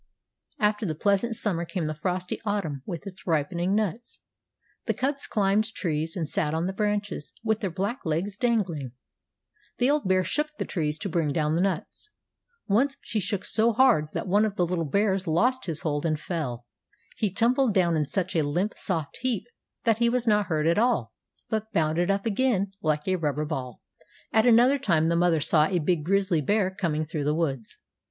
After 0.57 0.83
the 0.83 0.95
pleasant 0.95 1.35
summer 1.35 1.63
came 1.63 1.85
the 1.85 1.93
frosty 1.93 2.41
autumn 2.43 2.81
with 2.87 3.05
its 3.05 3.27
ripening 3.27 3.75
nuts. 3.75 4.19
The 4.87 4.95
cubs 4.95 5.27
climbed 5.27 5.71
trees 5.75 6.15
and 6.15 6.27
sat 6.27 6.55
on 6.55 6.65
the 6.65 6.73
branches, 6.73 7.33
with 7.43 7.59
their 7.59 7.69
black 7.69 8.03
legs 8.03 8.35
dangling. 8.35 8.93
The 9.77 9.91
old 9.91 10.07
bear 10.07 10.23
shook 10.23 10.47
the 10.57 10.65
trees 10.65 10.97
to 10.97 11.09
bring 11.09 11.31
down 11.31 11.53
the 11.53 11.61
nuts. 11.61 12.09
Once 12.67 12.97
she 13.01 13.19
shook 13.19 13.45
so 13.45 13.73
hard 13.73 14.07
that 14.13 14.27
one 14.27 14.43
of 14.43 14.55
the 14.55 14.65
little 14.65 14.85
bears 14.85 15.27
lost 15.27 15.67
his 15.67 15.81
hold 15.81 16.03
and 16.03 16.19
fell. 16.19 16.65
He 17.17 17.29
tumbled 17.31 17.75
down 17.75 17.95
in 17.95 18.07
such 18.07 18.35
a 18.35 18.41
limp 18.41 18.73
soft 18.77 19.17
heap 19.17 19.43
that 19.83 19.99
he 19.99 20.09
was 20.09 20.25
not 20.25 20.47
hurt 20.47 20.65
at 20.65 20.79
all, 20.79 21.13
but 21.47 21.71
bounded 21.73 22.09
up 22.09 22.25
again 22.25 22.71
like 22.81 23.07
a 23.07 23.17
rubber 23.17 23.45
ball. 23.45 23.83
At 24.33 24.47
another 24.47 24.79
time 24.79 25.09
the 25.09 25.15
mother 25.15 25.41
saw 25.41 25.65
a 25.67 25.77
big 25.77 26.03
grizzly 26.03 26.41
bear 26.41 26.71
coming 26.73 27.05
through 27.05 27.25
the 27.25 27.35
woods. 27.35 27.77